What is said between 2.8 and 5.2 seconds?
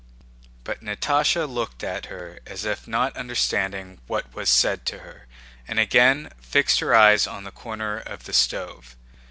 not understanding what was said to